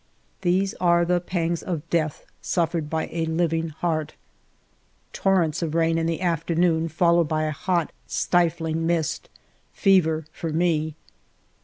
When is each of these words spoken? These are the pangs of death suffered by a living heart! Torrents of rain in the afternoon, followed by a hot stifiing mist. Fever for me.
These 0.41 0.73
are 0.79 1.05
the 1.05 1.19
pangs 1.21 1.61
of 1.61 1.87
death 1.91 2.25
suffered 2.41 2.89
by 2.89 3.07
a 3.11 3.27
living 3.27 3.69
heart! 3.69 4.15
Torrents 5.13 5.61
of 5.61 5.75
rain 5.75 5.99
in 5.99 6.07
the 6.07 6.21
afternoon, 6.21 6.89
followed 6.89 7.27
by 7.27 7.43
a 7.43 7.51
hot 7.51 7.91
stifiing 8.07 8.77
mist. 8.77 9.29
Fever 9.71 10.25
for 10.31 10.49
me. 10.51 10.95